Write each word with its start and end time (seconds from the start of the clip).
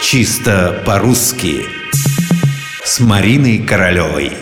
Чисто 0.00 0.80
по-русски 0.86 1.66
С 2.84 3.00
Мариной 3.00 3.58
Королевой 3.58 4.32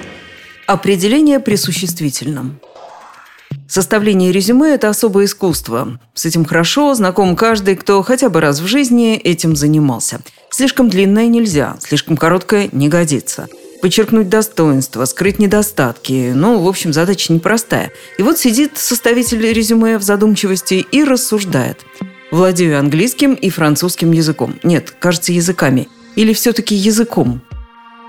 Определение 0.66 1.40
при 1.40 1.56
существительном 1.56 2.60
Составление 3.66 4.32
резюме– 4.32 4.74
это 4.74 4.90
особое 4.90 5.24
искусство. 5.24 5.98
С 6.12 6.26
этим 6.26 6.44
хорошо 6.44 6.94
знаком 6.94 7.34
каждый, 7.34 7.74
кто 7.74 8.02
хотя 8.02 8.28
бы 8.28 8.42
раз 8.42 8.60
в 8.60 8.66
жизни 8.66 9.16
этим 9.16 9.56
занимался. 9.56 10.20
Слишком 10.50 10.90
длинное 10.90 11.26
нельзя, 11.26 11.76
слишком 11.80 12.18
короткое 12.18 12.68
не 12.72 12.90
годится. 12.90 13.48
Подчеркнуть 13.80 14.28
достоинства, 14.28 15.06
скрыть 15.06 15.38
недостатки. 15.38 16.32
Ну, 16.34 16.60
в 16.60 16.68
общем, 16.68 16.92
задача 16.92 17.32
непростая. 17.32 17.90
И 18.18 18.22
вот 18.22 18.38
сидит 18.38 18.76
составитель 18.76 19.40
резюме 19.40 19.96
в 19.96 20.02
задумчивости 20.02 20.86
и 20.92 21.02
рассуждает– 21.02 21.78
Владею 22.30 22.78
английским 22.78 23.34
и 23.34 23.50
французским 23.50 24.10
языком. 24.10 24.56
Нет, 24.64 24.94
кажется, 24.98 25.32
языками. 25.32 25.88
Или 26.16 26.32
все-таки 26.32 26.74
языком. 26.74 27.40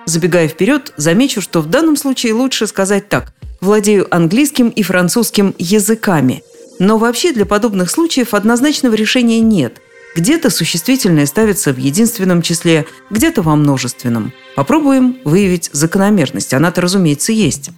Забегая 0.06 0.48
вперед, 0.48 0.94
замечу, 0.98 1.42
что 1.42 1.62
в 1.62 1.70
данном 1.70 1.96
случае 1.96 2.34
лучше 2.34 2.66
сказать 2.66 3.10
так. 3.10 3.34
Владею 3.62 4.08
английским 4.14 4.70
и 4.70 4.82
французским 4.82 5.54
языками. 5.58 6.44
Но 6.80 6.98
вообще 6.98 7.32
для 7.32 7.46
подобных 7.46 7.92
случаев 7.92 8.34
однозначного 8.34 8.96
решения 8.96 9.40
нет. 9.40 9.82
Где-то 10.16 10.50
существительное 10.50 11.28
ставится 11.28 11.72
в 11.74 11.78
единственном 11.78 12.42
числе, 12.42 12.88
где-то 13.12 13.44
во 13.44 13.56
множественном. 13.56 14.34
Попробуем 14.56 15.18
выявить 15.26 15.70
закономерность. 15.74 16.56
Она-то, 16.56 16.82
разумеется, 16.82 17.34
есть. 17.34 17.70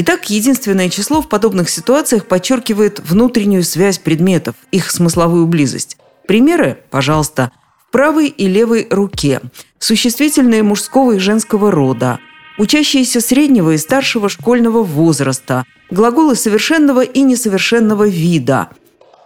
Итак, 0.00 0.30
единственное 0.30 0.90
число 0.90 1.20
в 1.20 1.28
подобных 1.28 1.68
ситуациях 1.68 2.26
подчеркивает 2.26 3.00
внутреннюю 3.00 3.64
связь 3.64 3.98
предметов, 3.98 4.54
их 4.70 4.92
смысловую 4.92 5.48
близость. 5.48 5.96
Примеры, 6.28 6.78
пожалуйста, 6.90 7.50
в 7.84 7.90
правой 7.90 8.28
и 8.28 8.46
левой 8.46 8.86
руке, 8.90 9.40
существительные 9.80 10.62
мужского 10.62 11.16
и 11.16 11.18
женского 11.18 11.72
рода, 11.72 12.20
учащиеся 12.58 13.20
среднего 13.20 13.72
и 13.72 13.76
старшего 13.76 14.28
школьного 14.28 14.84
возраста, 14.84 15.64
глаголы 15.90 16.36
совершенного 16.36 17.00
и 17.00 17.20
несовершенного 17.22 18.06
вида. 18.06 18.68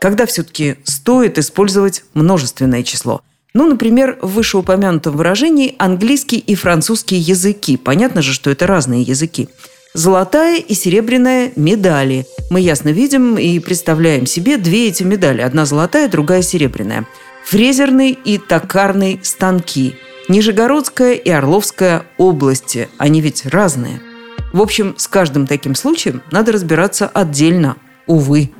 Когда 0.01 0.25
все-таки 0.25 0.77
стоит 0.85 1.37
использовать 1.37 2.03
множественное 2.15 2.83
число– 2.83 3.21
ну, 3.55 3.67
например, 3.67 4.19
в 4.23 4.33
вышеупомянутом 4.37 5.15
выражении 5.15 5.75
английский 5.79 6.39
и 6.39 6.55
французский 6.55 7.17
языки. 7.17 7.77
Понятно 7.77 8.23
же, 8.23 8.33
что 8.33 8.51
это 8.51 8.67
разные 8.67 9.03
языки. 9.03 9.51
Золотая 9.95 10.59
и 10.59 10.73
серебряная 10.73 11.53
медали. 11.55 12.27
Мы 12.49 12.61
ясно 12.61 12.89
видим 12.89 13.37
и 13.37 13.59
представляем 13.59 14.25
себе 14.25 14.57
две 14.57 14.89
эти 14.89 15.03
медали. 15.03 15.43
Одна 15.43 15.67
золотая, 15.67 16.09
другая 16.09 16.41
серебряная. 16.41 17.07
Фрезерный 17.45 18.13
и 18.13 18.39
токарный 18.39 19.21
станки. 19.23 19.97
Нижегородская 20.29 21.13
и 21.13 21.29
Орловская 21.29 22.07
области. 22.17 22.89
Они 22.97 23.21
ведь 23.21 23.45
разные. 23.45 24.01
В 24.55 24.63
общем, 24.63 24.95
с 24.97 25.09
каждым 25.09 25.47
таким 25.47 25.75
случаем 25.75 26.23
надо 26.31 26.53
разбираться 26.53 27.07
отдельно. 27.07 27.77
Увы. 28.07 28.51